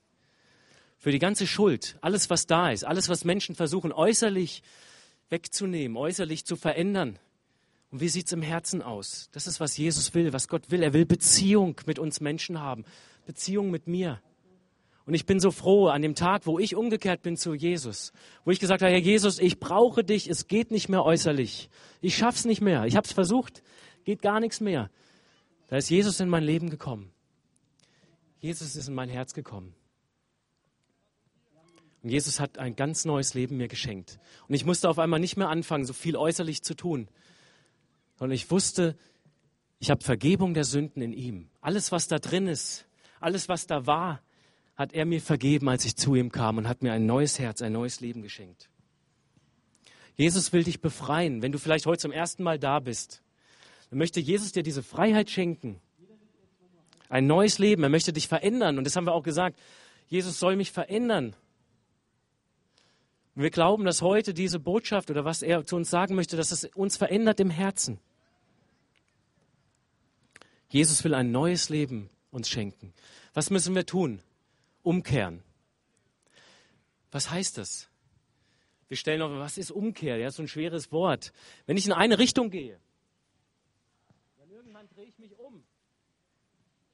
[0.98, 4.62] Für die ganze Schuld, alles, was da ist, alles, was Menschen versuchen, äußerlich
[5.30, 7.18] wegzunehmen, äußerlich zu verändern.
[7.90, 9.28] Und wie sieht es im Herzen aus?
[9.32, 10.82] Das ist, was Jesus will, was Gott will.
[10.82, 12.84] Er will Beziehung mit uns Menschen haben,
[13.26, 14.20] Beziehung mit mir.
[15.06, 18.12] Und ich bin so froh an dem Tag, wo ich umgekehrt bin zu Jesus,
[18.44, 21.70] wo ich gesagt habe, Herr Jesus, ich brauche dich, es geht nicht mehr äußerlich.
[22.02, 22.84] Ich schaff's nicht mehr.
[22.84, 23.62] Ich habe es versucht,
[24.04, 24.90] geht gar nichts mehr.
[25.68, 27.10] Da ist Jesus in mein Leben gekommen.
[28.40, 29.74] Jesus ist in mein Herz gekommen.
[32.02, 34.18] Und Jesus hat ein ganz neues Leben mir geschenkt.
[34.46, 37.08] Und ich musste auf einmal nicht mehr anfangen, so viel äußerlich zu tun.
[38.16, 38.96] Sondern ich wusste,
[39.80, 41.50] ich habe Vergebung der Sünden in ihm.
[41.60, 42.86] Alles, was da drin ist,
[43.20, 44.22] alles, was da war,
[44.76, 47.62] hat er mir vergeben, als ich zu ihm kam und hat mir ein neues Herz,
[47.62, 48.70] ein neues Leben geschenkt.
[50.14, 51.42] Jesus will dich befreien.
[51.42, 53.22] Wenn du vielleicht heute zum ersten Mal da bist,
[53.90, 55.80] dann möchte Jesus dir diese Freiheit schenken.
[57.08, 57.82] Ein neues Leben.
[57.82, 58.78] Er möchte dich verändern.
[58.78, 59.58] Und das haben wir auch gesagt.
[60.08, 61.34] Jesus soll mich verändern.
[63.38, 66.50] Und wir glauben, dass heute diese Botschaft oder was er zu uns sagen möchte, dass
[66.50, 68.00] es uns verändert im Herzen.
[70.70, 72.92] Jesus will ein neues Leben uns schenken.
[73.34, 74.20] Was müssen wir tun?
[74.82, 75.44] Umkehren.
[77.12, 77.88] Was heißt das?
[78.88, 80.16] Wir stellen noch, was ist Umkehr?
[80.16, 81.32] Ja, so ein schweres Wort.
[81.66, 82.80] Wenn ich in eine Richtung gehe,
[84.40, 85.62] dann irgendwann drehe ich mich um.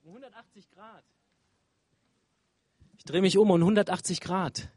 [0.02, 1.04] Um 180 Grad.
[2.98, 4.68] Ich drehe mich um um 180 Grad.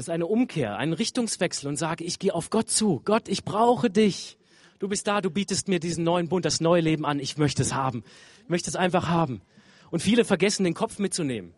[0.00, 3.02] Das ist eine Umkehr, ein Richtungswechsel und sage, ich gehe auf Gott zu.
[3.04, 4.38] Gott, ich brauche dich.
[4.78, 7.20] Du bist da, du bietest mir diesen neuen Bund, das neue Leben an.
[7.20, 8.02] Ich möchte es haben.
[8.44, 9.42] Ich möchte es einfach haben.
[9.90, 11.52] Und viele vergessen, den Kopf mitzunehmen.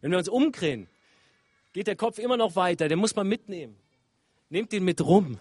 [0.00, 0.88] Wenn wir uns umdrehen,
[1.72, 2.88] geht der Kopf immer noch weiter.
[2.88, 3.76] Den muss man mitnehmen.
[4.48, 5.38] Nehmt ihn mit rum.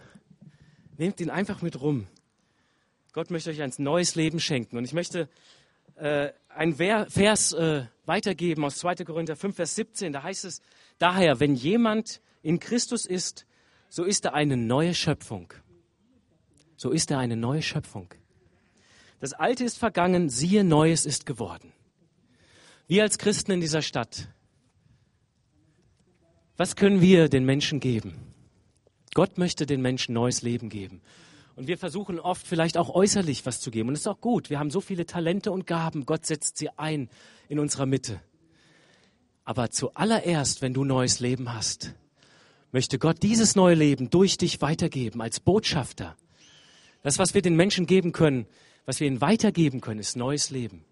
[0.99, 2.05] Nehmt ihn einfach mit rum.
[3.13, 4.77] Gott möchte euch ein neues Leben schenken.
[4.77, 5.27] Und ich möchte
[5.95, 9.05] äh, einen Vers äh, weitergeben aus 2.
[9.05, 10.13] Korinther 5, Vers 17.
[10.13, 10.61] Da heißt es,
[10.99, 13.47] daher, wenn jemand in Christus ist,
[13.89, 15.51] so ist er eine neue Schöpfung.
[16.75, 18.13] So ist er eine neue Schöpfung.
[19.19, 21.71] Das Alte ist vergangen, siehe, Neues ist geworden.
[22.88, 24.27] Wir als Christen in dieser Stadt,
[26.58, 28.13] was können wir den Menschen geben?
[29.13, 31.01] Gott möchte den Menschen neues Leben geben.
[31.56, 33.89] Und wir versuchen oft vielleicht auch äußerlich was zu geben.
[33.89, 34.49] Und das ist auch gut.
[34.49, 36.06] Wir haben so viele Talente und Gaben.
[36.06, 37.10] Gott setzt sie ein
[37.47, 38.19] in unserer Mitte.
[39.45, 41.93] Aber zuallererst, wenn du neues Leben hast,
[42.73, 46.17] möchte Gott dieses neue Leben durch dich weitergeben als Botschafter.
[47.03, 48.47] Das, was wir den Menschen geben können,
[48.86, 50.83] was wir ihnen weitergeben können, ist neues Leben.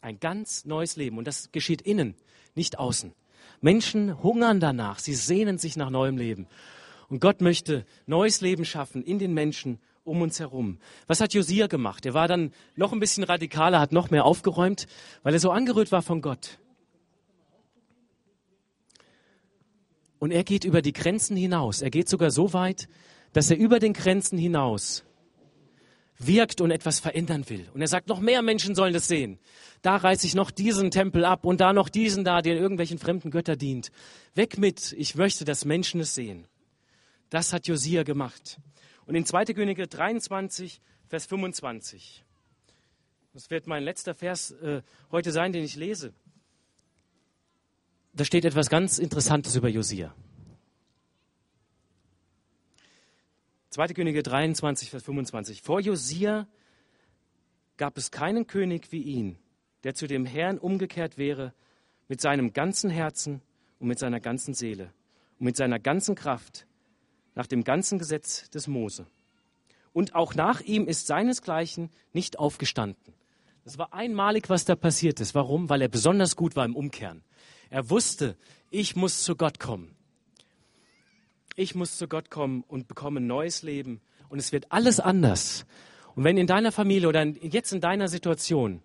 [0.00, 1.18] Ein ganz neues Leben.
[1.18, 2.14] Und das geschieht innen,
[2.54, 3.12] nicht außen.
[3.60, 4.98] Menschen hungern danach.
[4.98, 6.46] Sie sehnen sich nach neuem Leben.
[7.08, 10.78] Und Gott möchte neues Leben schaffen in den Menschen um uns herum.
[11.06, 12.06] Was hat Josia gemacht?
[12.06, 14.86] Er war dann noch ein bisschen radikaler, hat noch mehr aufgeräumt,
[15.22, 16.58] weil er so angerührt war von Gott.
[20.18, 21.82] Und er geht über die Grenzen hinaus.
[21.82, 22.88] Er geht sogar so weit,
[23.32, 25.04] dass er über den Grenzen hinaus
[26.18, 27.68] wirkt und etwas verändern will.
[27.74, 29.38] Und er sagt, noch mehr Menschen sollen das sehen.
[29.82, 33.30] Da reiße ich noch diesen Tempel ab und da noch diesen da, der irgendwelchen fremden
[33.30, 33.90] Götter dient.
[34.34, 36.46] Weg mit, ich möchte, dass Menschen es sehen.
[37.28, 38.58] Das hat Josia gemacht.
[39.04, 39.46] Und in 2.
[39.46, 42.24] Könige 23, Vers 25.
[43.34, 46.14] Das wird mein letzter Vers äh, heute sein, den ich lese.
[48.16, 50.14] Da steht etwas ganz Interessantes über Josia.
[53.68, 53.88] 2.
[53.88, 55.60] Könige 23, Vers 25.
[55.60, 56.48] Vor Josia
[57.76, 59.36] gab es keinen König wie ihn,
[59.84, 61.52] der zu dem Herrn umgekehrt wäre
[62.08, 63.42] mit seinem ganzen Herzen
[63.80, 64.94] und mit seiner ganzen Seele
[65.38, 66.66] und mit seiner ganzen Kraft
[67.34, 69.06] nach dem ganzen Gesetz des Mose.
[69.92, 73.12] Und auch nach ihm ist seinesgleichen nicht aufgestanden.
[73.64, 75.34] Das war einmalig, was da passiert ist.
[75.34, 75.68] Warum?
[75.68, 77.22] Weil er besonders gut war im Umkehren.
[77.70, 78.36] Er wusste,
[78.70, 79.96] ich muss zu Gott kommen
[81.56, 85.66] ich muss zu Gott kommen und bekomme ein neues Leben und es wird alles anders.
[86.14, 88.82] Und wenn in deiner Familie oder jetzt in deiner Situation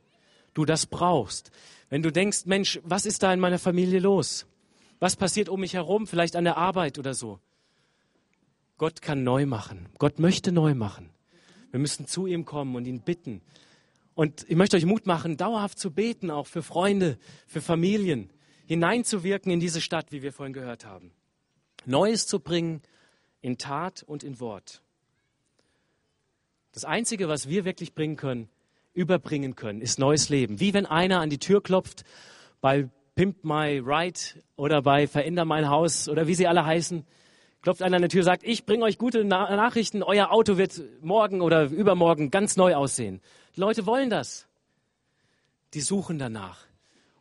[0.53, 1.51] du das brauchst,
[1.89, 4.47] wenn du denkst, Mensch, was ist da in meiner Familie los?
[4.99, 7.39] Was passiert um mich herum, vielleicht an der Arbeit oder so?
[8.77, 9.89] Gott kann neu machen.
[9.99, 11.09] Gott möchte neu machen.
[11.71, 13.41] Wir müssen zu ihm kommen und ihn bitten.
[14.15, 17.17] Und ich möchte euch Mut machen, dauerhaft zu beten, auch für Freunde,
[17.47, 18.29] für Familien,
[18.71, 21.11] hineinzuwirken in diese Stadt, wie wir vorhin gehört haben.
[21.85, 22.81] Neues zu bringen
[23.41, 24.81] in Tat und in Wort.
[26.71, 28.47] Das Einzige, was wir wirklich bringen können,
[28.93, 30.61] überbringen können, ist neues Leben.
[30.61, 32.05] Wie wenn einer an die Tür klopft
[32.61, 34.19] bei Pimp My Ride
[34.55, 37.05] oder bei Veränder mein Haus oder wie sie alle heißen,
[37.61, 40.81] klopft einer an die Tür, sagt, ich bringe euch gute Na Nachrichten, euer Auto wird
[41.01, 43.19] morgen oder übermorgen ganz neu aussehen.
[43.53, 44.47] Die Leute wollen das.
[45.73, 46.70] Die suchen danach.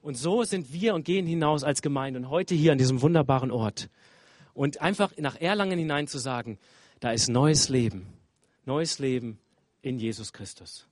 [0.02, 3.50] Und so sind wir und gehen hinaus als Gemeinde und heute hier an diesem wunderbaren
[3.50, 3.90] Ort
[4.54, 6.58] und einfach nach Erlangen hinein zu sagen,
[7.00, 8.06] da ist neues Leben,
[8.64, 9.38] neues Leben
[9.82, 10.86] in Jesus Christus.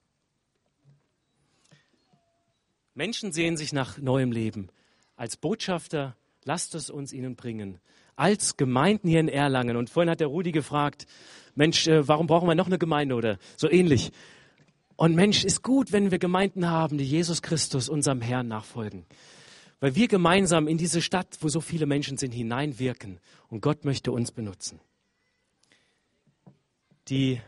[2.94, 4.68] Menschen sehen sich nach neuem Leben.
[5.16, 7.78] Als Botschafter, lasst es uns ihnen bringen.
[8.16, 9.76] Als Gemeinden hier in Erlangen.
[9.76, 11.06] Und vorhin hat der Rudi gefragt,
[11.54, 14.10] Mensch, äh, warum brauchen wir noch eine Gemeinde oder so ähnlich.
[14.98, 19.06] Und Mensch, ist gut, wenn wir Gemeinden haben, die Jesus Christus, unserem Herrn, nachfolgen
[19.80, 24.12] weil wir gemeinsam in diese Stadt, wo so viele Menschen sind, hineinwirken und Gott möchte
[24.12, 24.80] uns benutzen.
[27.08, 27.40] Die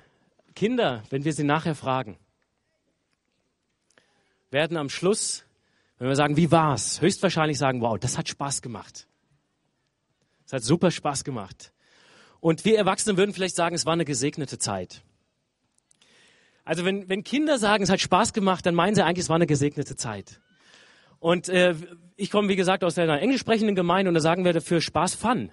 [0.54, 2.18] Kinder, wenn wir sie nachher fragen,
[4.50, 5.44] werden am Schluss,
[5.98, 9.06] wenn wir sagen, wie war's, höchstwahrscheinlich sagen, wow, das hat Spaß gemacht.
[10.46, 11.72] Es hat super Spaß gemacht.
[12.40, 15.02] Und wir Erwachsenen würden vielleicht sagen, es war eine gesegnete Zeit.
[16.70, 19.34] Also wenn, wenn Kinder sagen, es hat Spaß gemacht, dann meinen sie eigentlich, es war
[19.34, 20.40] eine gesegnete Zeit.
[21.18, 21.74] Und äh,
[22.14, 25.16] ich komme, wie gesagt, aus einer englisch sprechenden Gemeinde und da sagen wir dafür Spaß
[25.16, 25.50] Fun.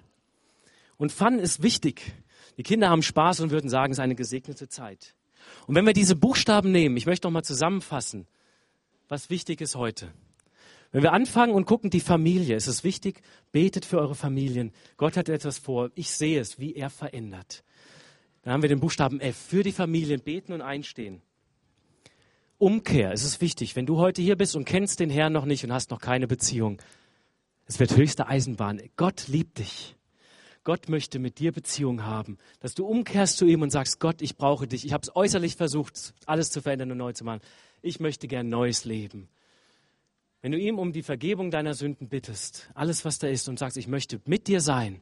[0.96, 2.14] Und Fun ist wichtig.
[2.60, 5.16] Die Kinder haben Spaß und würden sagen, es ist eine gesegnete Zeit.
[5.66, 8.28] Und wenn wir diese Buchstaben nehmen, ich möchte noch mal zusammenfassen,
[9.08, 10.14] was wichtig ist heute.
[10.92, 14.72] Wenn wir anfangen und gucken, die Familie, ist es wichtig, betet für eure Familien.
[14.98, 15.90] Gott hat etwas vor.
[15.96, 17.64] Ich sehe es, wie er verändert.
[18.42, 19.36] Dann haben wir den Buchstaben F.
[19.36, 21.22] Für die Familien beten und einstehen.
[22.58, 23.12] Umkehr.
[23.12, 25.72] Es ist wichtig, wenn du heute hier bist und kennst den Herrn noch nicht und
[25.72, 26.82] hast noch keine Beziehung.
[27.66, 28.82] Es wird höchste Eisenbahn.
[28.96, 29.96] Gott liebt dich.
[30.64, 34.36] Gott möchte mit dir Beziehung haben, dass du umkehrst zu ihm und sagst, Gott, ich
[34.36, 34.86] brauche dich.
[34.86, 37.42] Ich habe es äußerlich versucht, alles zu verändern und neu zu machen.
[37.82, 39.30] Ich möchte gern neues Leben.
[40.42, 43.78] Wenn du ihm um die Vergebung deiner Sünden bittest, alles was da ist und sagst,
[43.78, 45.02] ich möchte mit dir sein,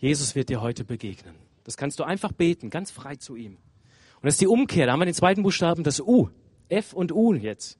[0.00, 1.34] Jesus wird dir heute begegnen.
[1.64, 3.52] Das kannst du einfach beten, ganz frei zu ihm.
[3.54, 4.86] Und das ist die Umkehr.
[4.86, 6.28] Da haben wir den zweiten Buchstaben, das U.
[6.68, 7.78] F und U jetzt.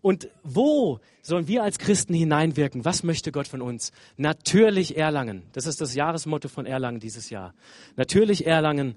[0.00, 2.84] Und wo sollen wir als Christen hineinwirken?
[2.84, 3.92] Was möchte Gott von uns?
[4.16, 5.44] Natürlich Erlangen.
[5.52, 7.54] Das ist das Jahresmotto von Erlangen dieses Jahr.
[7.96, 8.96] Natürlich Erlangen.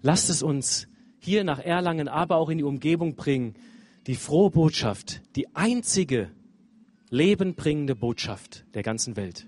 [0.00, 3.54] Lasst es uns hier nach Erlangen, aber auch in die Umgebung bringen.
[4.06, 6.30] Die frohe Botschaft, die einzige
[7.10, 9.46] lebenbringende Botschaft der ganzen Welt.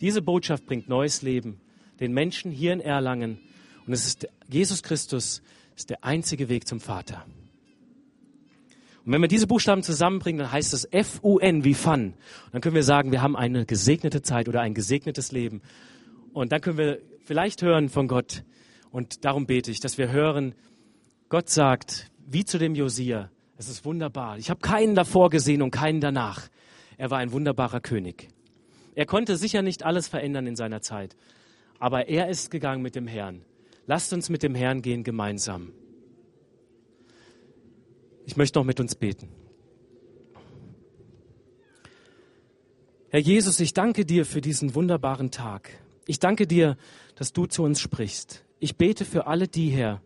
[0.00, 1.60] Diese Botschaft bringt neues Leben
[2.00, 3.38] den Menschen hier in Erlangen.
[3.86, 5.42] Und es ist Jesus Christus,
[5.76, 7.24] ist der einzige Weg zum Vater.
[9.04, 12.14] Und wenn wir diese Buchstaben zusammenbringen, dann heißt es F-U-N wie Fun.
[12.52, 15.62] Dann können wir sagen, wir haben eine gesegnete Zeit oder ein gesegnetes Leben.
[16.32, 18.44] Und dann können wir vielleicht hören von Gott.
[18.90, 20.54] Und darum bete ich, dass wir hören,
[21.28, 24.38] Gott sagt, wie zu dem Josia, es ist wunderbar.
[24.38, 26.48] Ich habe keinen davor gesehen und keinen danach.
[26.96, 28.28] Er war ein wunderbarer König.
[28.94, 31.16] Er konnte sicher nicht alles verändern in seiner Zeit,
[31.80, 33.42] aber er ist gegangen mit dem Herrn.
[33.86, 35.72] Lasst uns mit dem Herrn gehen gemeinsam.
[38.26, 39.28] Ich möchte noch mit uns beten.
[43.08, 45.70] Herr Jesus, ich danke dir für diesen wunderbaren Tag.
[46.06, 46.76] Ich danke dir,
[47.16, 48.44] dass du zu uns sprichst.
[48.60, 50.00] Ich bete für alle die, Herr,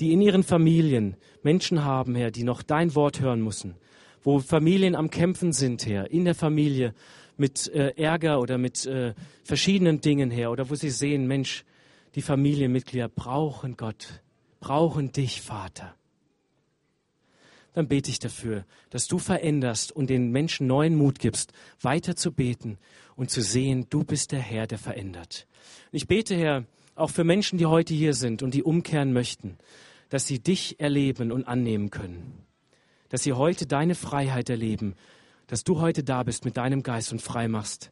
[0.00, 3.76] die in ihren Familien Menschen haben, Herr, die noch dein Wort hören müssen,
[4.24, 6.94] wo Familien am Kämpfen sind, Herr, in der Familie
[7.40, 11.64] mit äh, Ärger oder mit äh, verschiedenen Dingen, Herr, oder wo sie sehen, Mensch,
[12.14, 14.20] die Familienmitglieder brauchen Gott,
[14.60, 15.94] brauchen dich, Vater.
[17.72, 22.32] Dann bete ich dafür, dass du veränderst und den Menschen neuen Mut gibst, weiter zu
[22.32, 22.78] beten
[23.16, 25.46] und zu sehen, du bist der Herr, der verändert.
[25.92, 29.56] Ich bete, Herr, auch für Menschen, die heute hier sind und die umkehren möchten,
[30.10, 32.44] dass sie dich erleben und annehmen können.
[33.08, 34.94] Dass sie heute deine Freiheit erleben,
[35.50, 37.90] dass du heute da bist mit deinem Geist und frei machst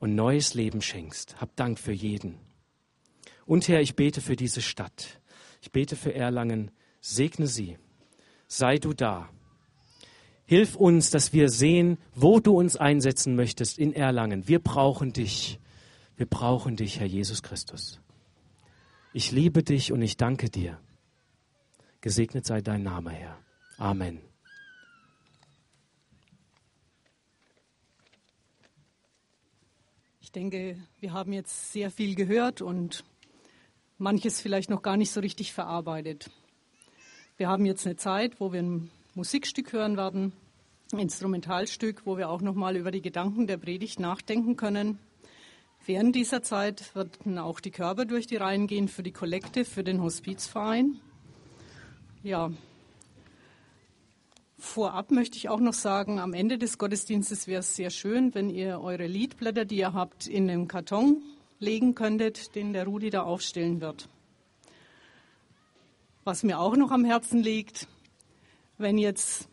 [0.00, 1.40] und neues Leben schenkst.
[1.40, 2.40] Hab Dank für jeden.
[3.44, 5.20] Und Herr, ich bete für diese Stadt.
[5.62, 6.72] Ich bete für Erlangen.
[7.00, 7.78] Segne sie.
[8.48, 9.28] Sei du da.
[10.46, 14.48] Hilf uns, dass wir sehen, wo du uns einsetzen möchtest in Erlangen.
[14.48, 15.60] Wir brauchen dich.
[16.16, 18.00] Wir brauchen dich, Herr Jesus Christus.
[19.12, 20.80] Ich liebe dich und ich danke dir.
[22.00, 23.38] Gesegnet sei dein Name, Herr.
[23.78, 24.18] Amen.
[30.26, 33.04] Ich denke, wir haben jetzt sehr viel gehört und
[33.96, 36.32] manches vielleicht noch gar nicht so richtig verarbeitet.
[37.36, 40.32] Wir haben jetzt eine Zeit, wo wir ein Musikstück hören werden,
[40.92, 44.98] ein Instrumentalstück, wo wir auch noch mal über die Gedanken der Predigt nachdenken können.
[45.86, 49.84] Während dieser Zeit werden auch die Körper durch die Reihen gehen für die Kollekte, für
[49.84, 50.98] den Hospizverein.
[52.24, 52.50] Ja,
[54.58, 58.48] Vorab möchte ich auch noch sagen, am Ende des Gottesdienstes wäre es sehr schön, wenn
[58.48, 61.22] ihr eure Liedblätter, die ihr habt, in den Karton
[61.58, 64.08] legen könntet, den der Rudi da aufstellen wird.
[66.24, 67.86] Was mir auch noch am Herzen liegt,
[68.78, 69.48] wenn jetzt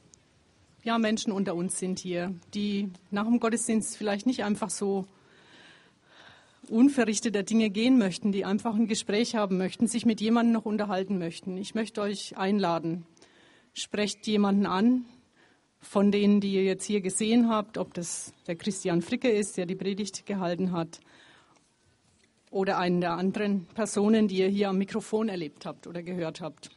[0.83, 5.05] ja, Menschen unter uns sind hier, die nach dem Gottesdienst vielleicht nicht einfach so
[6.69, 11.17] unverrichteter Dinge gehen möchten, die einfach ein Gespräch haben möchten, sich mit jemandem noch unterhalten
[11.17, 11.57] möchten.
[11.57, 13.05] Ich möchte euch einladen.
[13.73, 15.05] Sprecht jemanden an,
[15.79, 19.65] von denen, die ihr jetzt hier gesehen habt, ob das der Christian Fricke ist, der
[19.65, 20.99] die Predigt gehalten hat,
[22.51, 26.69] oder einen der anderen Personen, die ihr hier am Mikrofon erlebt habt oder gehört habt.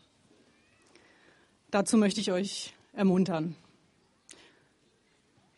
[1.70, 3.54] Dazu möchte ich euch ermuntern.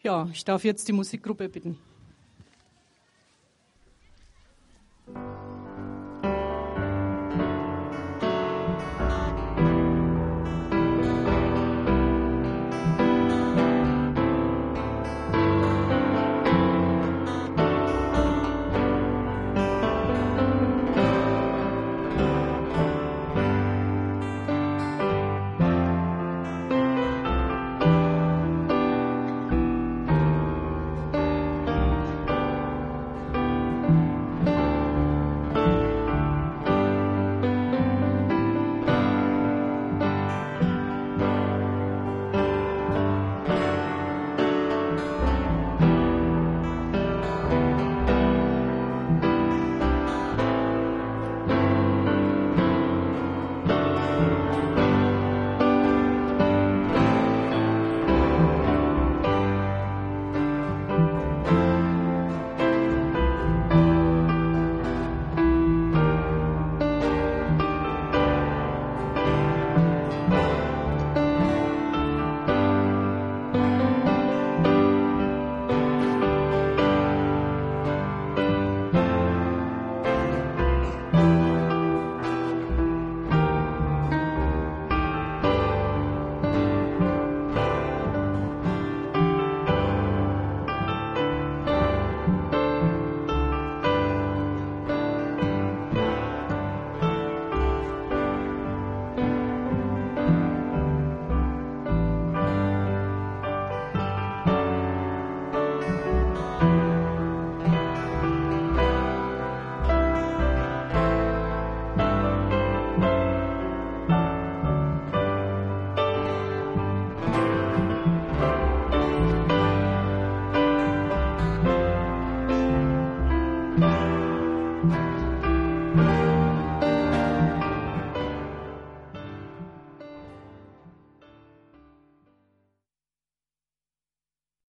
[0.02, 1.78] Ja, ich darf jetzt die Musikgruppe bitten.